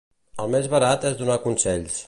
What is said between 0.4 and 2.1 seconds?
El més barat és donar consells.